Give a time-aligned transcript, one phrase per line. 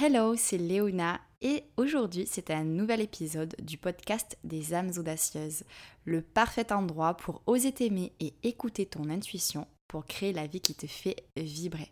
[0.00, 5.64] Hello, c'est Léona et aujourd'hui c'est un nouvel épisode du podcast des âmes audacieuses,
[6.04, 10.76] le parfait endroit pour oser t'aimer et écouter ton intuition pour créer la vie qui
[10.76, 11.90] te fait vibrer.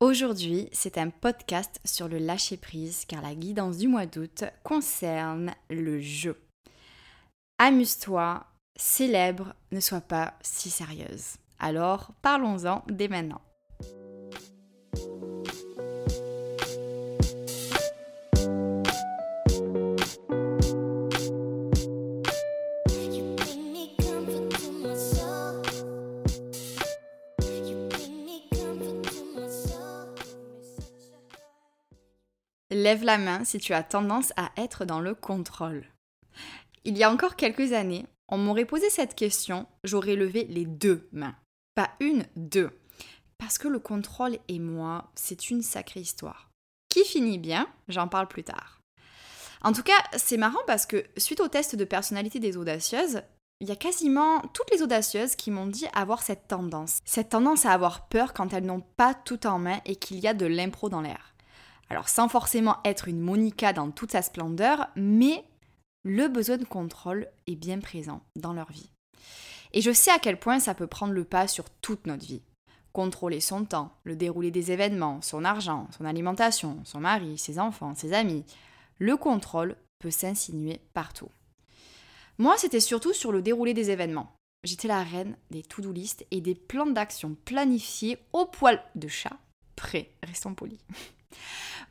[0.00, 5.54] Aujourd'hui, c'est un podcast sur le lâcher prise car la guidance du mois d'août concerne
[5.70, 6.36] le jeu.
[7.58, 8.44] Amuse-toi,
[8.76, 11.36] célèbre, ne sois pas si sérieuse.
[11.60, 13.40] Alors, parlons-en dès maintenant.
[32.86, 35.86] Lève la main si tu as tendance à être dans le contrôle.
[36.84, 41.08] Il y a encore quelques années, on m'aurait posé cette question, j'aurais levé les deux
[41.10, 41.34] mains.
[41.74, 42.70] Pas une, deux.
[43.38, 46.48] Parce que le contrôle et moi, c'est une sacrée histoire.
[46.88, 48.78] Qui finit bien, j'en parle plus tard.
[49.62, 53.20] En tout cas, c'est marrant parce que suite au test de personnalité des audacieuses,
[53.58, 57.00] il y a quasiment toutes les audacieuses qui m'ont dit avoir cette tendance.
[57.04, 60.28] Cette tendance à avoir peur quand elles n'ont pas tout en main et qu'il y
[60.28, 61.32] a de l'impro dans l'air.
[61.90, 65.44] Alors sans forcément être une Monica dans toute sa splendeur, mais
[66.04, 68.90] le besoin de contrôle est bien présent dans leur vie.
[69.72, 72.42] Et je sais à quel point ça peut prendre le pas sur toute notre vie.
[72.92, 77.94] Contrôler son temps, le déroulé des événements, son argent, son alimentation, son mari, ses enfants,
[77.94, 78.44] ses amis.
[78.98, 81.28] Le contrôle peut s'insinuer partout.
[82.38, 84.32] Moi, c'était surtout sur le déroulé des événements.
[84.64, 89.36] J'étais la reine des to-do list et des plans d'action planifiés au poil de chat.
[89.76, 90.80] Prêt, restons polis.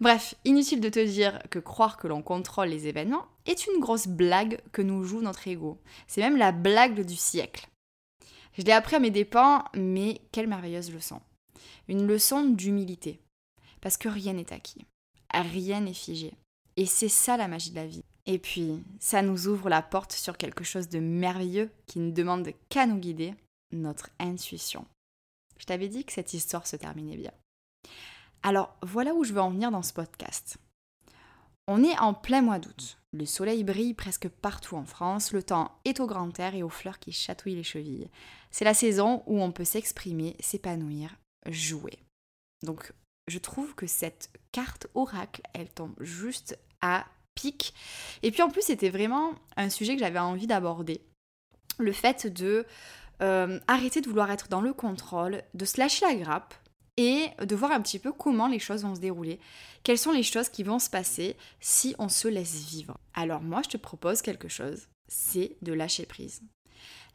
[0.02, 4.08] Bref, inutile de te dire que croire que l'on contrôle les événements est une grosse
[4.08, 5.80] blague que nous joue notre ego.
[6.08, 7.70] C'est même la blague du siècle.
[8.58, 11.22] Je l'ai appris à mes dépens, mais quelle merveilleuse leçon.
[11.88, 13.20] Une leçon d'humilité.
[13.82, 14.86] Parce que rien n'est acquis.
[15.34, 16.34] Rien n'est figé.
[16.78, 18.04] Et c'est ça la magie de la vie.
[18.26, 22.50] Et puis, ça nous ouvre la porte sur quelque chose de merveilleux qui ne demande
[22.70, 23.34] qu'à nous guider,
[23.72, 24.86] notre intuition.
[25.58, 27.32] Je t'avais dit que cette histoire se terminait bien.
[28.46, 30.58] Alors voilà où je veux en venir dans ce podcast.
[31.68, 33.00] On est en plein mois d'août.
[33.12, 36.70] Le soleil brille presque partout en France, le temps est au grand air et aux
[36.70, 38.08] fleurs qui chatouillent les chevilles.
[38.52, 41.16] C'est la saison où on peut s'exprimer, s'épanouir,
[41.50, 41.98] jouer.
[42.62, 42.94] Donc
[43.28, 47.74] je trouve que cette carte oracle, elle tombe juste à pic.
[48.22, 51.02] Et puis en plus, c'était vraiment un sujet que j'avais envie d'aborder.
[51.80, 52.68] Le fait de
[53.24, 56.54] euh, arrêter de vouloir être dans le contrôle, de se lâcher la grappe,
[56.98, 59.40] et de voir un petit peu comment les choses vont se dérouler,
[59.84, 62.98] quelles sont les choses qui vont se passer si on se laisse vivre?
[63.14, 66.42] Alors moi, je te propose quelque chose, c'est de lâcher prise.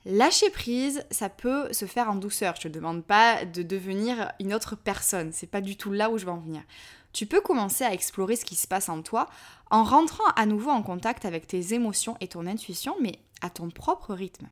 [0.07, 2.57] Lâcher prise, ça peut se faire en douceur.
[2.57, 5.31] Je te demande pas de devenir une autre personne.
[5.33, 6.63] C'est pas du tout là où je veux en venir.
[7.13, 9.29] Tu peux commencer à explorer ce qui se passe en toi
[9.71, 13.69] en rentrant à nouveau en contact avec tes émotions et ton intuition, mais à ton
[13.69, 14.49] propre rythme.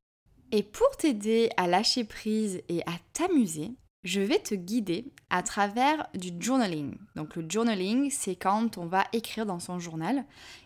[0.52, 3.70] Et pour t'aider à lâcher prise et à t'amuser,
[4.04, 6.96] je vais te guider à travers du journaling.
[7.16, 10.24] Donc le journaling, c'est quand on va écrire dans son journal.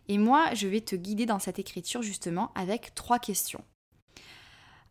[0.09, 3.65] Et moi, je vais te guider dans cette écriture justement avec trois questions.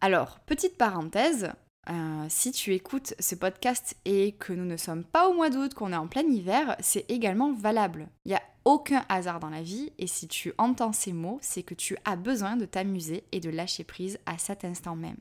[0.01, 1.51] Alors, petite parenthèse,
[1.89, 5.73] euh, si tu écoutes ce podcast et que nous ne sommes pas au mois d'août,
[5.73, 8.07] qu'on est en plein hiver, c'est également valable.
[8.25, 11.63] Il n'y a aucun hasard dans la vie et si tu entends ces mots, c'est
[11.63, 15.17] que tu as besoin de t'amuser et de lâcher prise à cet instant même.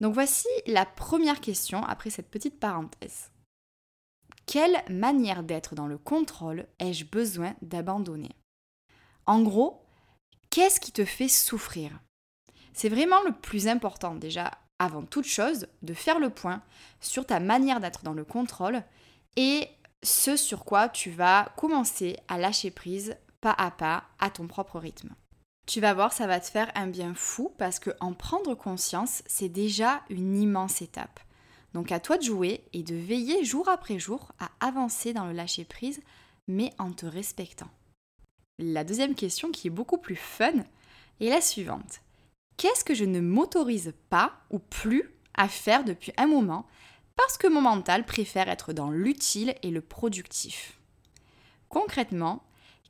[0.00, 3.30] Donc voici la première question après cette petite parenthèse.
[4.46, 8.30] Quelle manière d'être dans le contrôle ai-je besoin d'abandonner?
[9.26, 9.84] En gros,
[10.50, 12.00] qu'est-ce qui te fait souffrir?
[12.72, 16.62] C'est vraiment le plus important déjà, avant toute chose, de faire le point
[17.00, 18.82] sur ta manière d'être dans le contrôle
[19.36, 19.68] et
[20.02, 24.78] ce sur quoi tu vas commencer à lâcher prise pas à pas à ton propre
[24.78, 25.14] rythme.
[25.68, 29.22] Tu vas voir, ça va te faire un bien fou parce que en prendre conscience,
[29.26, 31.20] c'est déjà une immense étape.
[31.74, 35.34] Donc à toi de jouer et de veiller jour après jour à avancer dans le
[35.34, 36.00] lâcher prise,
[36.46, 37.68] mais en te respectant.
[38.58, 40.54] La deuxième question qui est beaucoup plus fun
[41.20, 42.00] est la suivante.
[42.56, 46.66] Qu'est-ce que je ne m'autorise pas ou plus à faire depuis un moment
[47.14, 50.78] parce que mon mental préfère être dans l'utile et le productif?
[51.68, 52.42] Concrètement,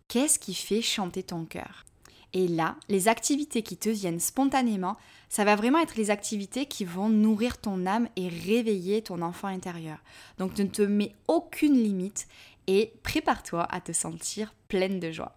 [0.07, 1.85] qu'est-ce qui fait chanter ton cœur?
[2.35, 4.97] Et là, les activités qui te viennent spontanément,
[5.29, 9.49] ça va vraiment être les activités qui vont nourrir ton âme et réveiller ton enfant
[9.49, 9.99] intérieur.
[10.39, 12.29] Donc ne te mets aucune limite
[12.67, 15.37] et prépare-toi à te sentir pleine de joie.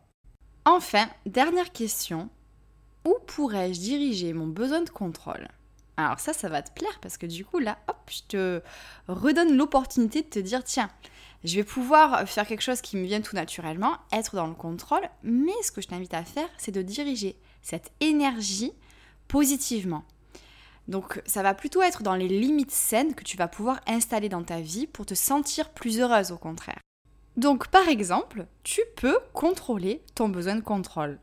[0.66, 2.30] Enfin, dernière question,
[3.06, 5.48] où pourrais-je diriger mon besoin de contrôle?
[5.98, 8.62] Alors ça, ça va te plaire parce que du coup, là, hop, je te
[9.08, 10.90] redonne l'opportunité de te dire, tiens,
[11.44, 15.10] Je vais pouvoir faire quelque chose qui me vient tout naturellement, être dans le contrôle,
[15.24, 18.74] mais ce que je t'invite à faire, c'est de diriger cette énergie
[19.28, 20.04] positivement.
[20.88, 24.44] Donc ça va plutôt être dans les limites saines que tu vas pouvoir installer dans
[24.44, 26.80] ta vie pour te sentir plus heureuse au contraire.
[27.38, 31.20] Donc par exemple, tu peux contrôler ton besoin de contrôle.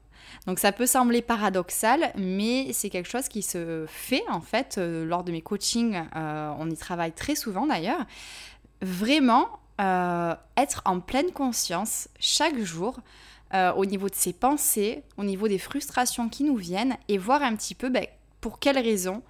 [0.46, 5.04] Donc ça peut sembler paradoxal, mais c'est quelque chose qui se fait en fait euh,
[5.04, 6.02] lors de mes coachings.
[6.16, 8.04] Euh, on y travaille très souvent d'ailleurs.
[8.80, 12.98] Vraiment euh, être en pleine conscience chaque jour
[13.76, 17.56] au niveau de ses pensées, au niveau des frustrations qui nous viennent et voir un
[17.56, 18.06] petit peu ben,
[18.42, 19.22] pour quelles raisons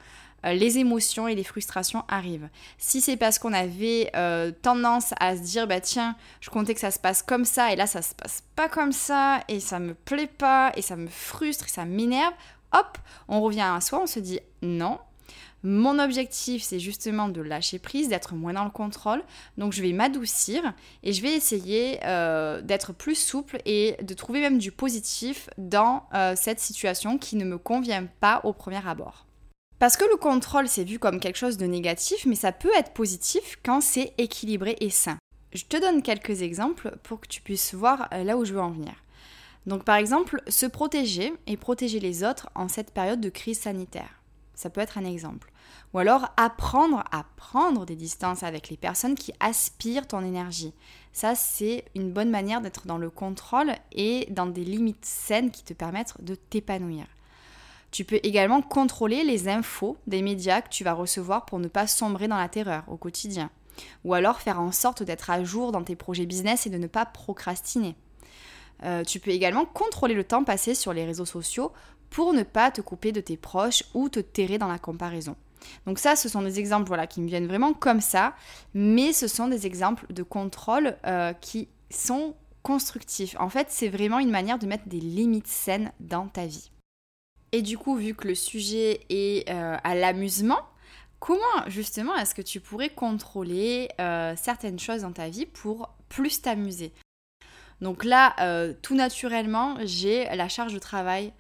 [0.47, 2.49] euh, les émotions et les frustrations arrivent.
[2.79, 6.81] Si c'est parce qu'on avait euh, tendance à se dire bah tiens, je comptais que
[6.81, 9.81] ça se passe comme ça et là ça se passe pas comme ça et ça
[9.81, 12.33] me plaît pas et ça me frustre et ça m'énerve,
[12.73, 14.99] hop, on revient à soi, on se dit non.
[15.63, 19.23] Mon objectif, c'est justement de lâcher prise, d'être moins dans le contrôle.
[19.57, 20.63] Donc, je vais m'adoucir
[21.03, 26.05] et je vais essayer euh, d'être plus souple et de trouver même du positif dans
[26.37, 29.27] cette situation qui ne me convient pas au premier abord.
[29.79, 32.93] Parce que le contrôle, c'est vu comme quelque chose de négatif, mais ça peut être
[32.93, 35.19] positif quand c'est équilibré et sain.
[35.53, 38.61] Je te donne quelques exemples pour que tu puisses voir euh, là où je veux
[38.61, 38.93] en venir.
[39.67, 44.18] Donc par exemple, se protéger et protéger les autres en cette période de crise sanitaire.
[44.59, 45.53] Ça peut être un exemple.
[45.95, 50.75] Ou alors apprendre à prendre des distances avec les personnes qui aspirent ton énergie.
[51.13, 55.63] Ça, c'est une bonne manière d'être dans le contrôle et dans des limites saines qui
[55.63, 57.07] te permettent de t'épanouir.
[57.93, 61.87] Tu peux également contrôler les infos des médias que tu vas recevoir pour ne pas
[61.87, 63.51] sombrer dans la terreur au quotidien.
[64.05, 66.89] Ou alors faire en sorte d'être à jour dans tes projets business et de ne
[66.89, 67.95] pas procrastiner.
[68.83, 71.73] Euh, tu peux également contrôler le temps passé sur les réseaux sociaux
[72.11, 75.37] pour ne pas te couper de tes proches ou te terrer dans la comparaison.
[75.87, 78.35] Donc ça, ce sont des exemples voilà, qui me viennent vraiment comme ça,
[78.75, 83.37] mais ce sont des exemples de contrôle euh, qui sont constructifs.
[83.39, 86.71] En fait, c'est vraiment une manière de mettre des limites saines dans ta vie.
[87.53, 90.61] Et du coup, vu que le sujet est euh, à l'amusement,
[91.19, 96.43] comment justement est-ce que tu pourrais contrôler euh, certaines choses dans ta vie pour plus
[96.43, 96.93] t'amuser?
[97.81, 101.33] Donc là, euh, tout naturellement, j'ai la charge de travail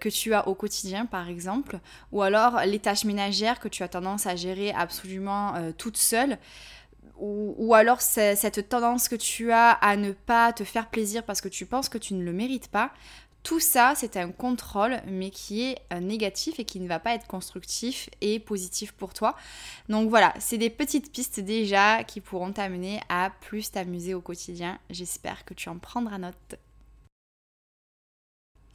[0.00, 1.78] que tu as au quotidien, par exemple,
[2.10, 6.36] ou alors les tâches ménagères que tu as tendance à gérer absolument toute seule.
[7.20, 11.40] Ou, ou, alors cette tendance que tu as à ne pas te faire plaisir parce
[11.40, 12.90] que tu penses que tu ne le mérites pas,
[13.42, 17.14] tout ça, c'est un contrôle, mais qui est euh, négatif et qui ne va pas
[17.14, 19.36] être constructif et positif pour toi.
[19.88, 24.78] Donc voilà, c'est des petites pistes déjà qui pourront t'amener à plus t'amuser au quotidien.
[24.90, 26.58] J'espère que tu en prendras note.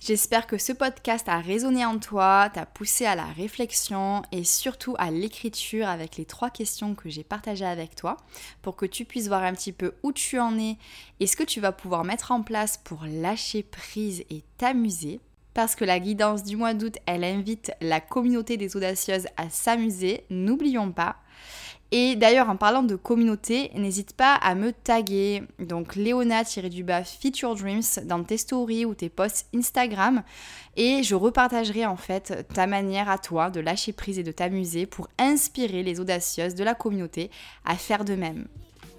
[0.05, 4.95] J'espère que ce podcast a résonné en toi, t'a poussé à la réflexion et surtout
[4.99, 8.17] à l'écriture avec les trois questions que j'ai partagées avec toi
[8.61, 10.75] pour que tu puisses voir un petit peu où tu en es
[11.21, 15.21] et ce que tu vas pouvoir mettre en place pour lâcher prise et t'amuser.
[15.53, 20.25] Parce que la guidance du mois d'août, elle invite la communauté des audacieuses à s'amuser,
[20.29, 21.15] n'oublions pas.
[21.95, 27.83] Et d'ailleurs, en parlant de communauté, n'hésite pas à me taguer, donc Léona-du-bas Feature Dreams
[28.05, 30.23] dans tes stories ou tes posts Instagram.
[30.75, 34.87] Et je repartagerai en fait ta manière à toi de lâcher prise et de t'amuser
[34.87, 37.29] pour inspirer les audacieuses de la communauté
[37.63, 38.47] à faire de même.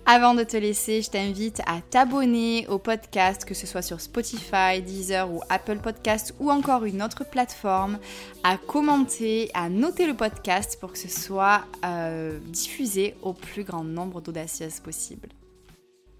[0.06, 4.82] Avant de te laisser, je t'invite à t'abonner au podcast, que ce soit sur Spotify,
[4.84, 7.98] Deezer ou Apple Podcast ou encore une autre plateforme,
[8.42, 13.82] à commenter, à noter le podcast pour que ce soit euh, diffusé au plus grand
[13.82, 15.30] nombre d'audacieuses possible.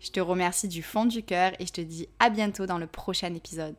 [0.00, 2.86] Je te remercie du fond du cœur et je te dis à bientôt dans le
[2.86, 3.76] prochain épisode.